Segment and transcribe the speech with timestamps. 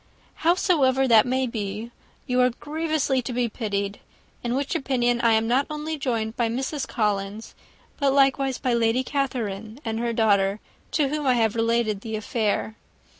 [0.37, 1.91] Howsoever that may be,
[2.25, 3.99] you are grievously to be pitied;
[4.43, 6.87] in which opinion I am not only joined by Mrs.
[6.87, 7.53] Collins,
[7.99, 10.59] but likewise by Lady Catherine and her daughter,
[10.93, 12.77] to whom I have related the affair.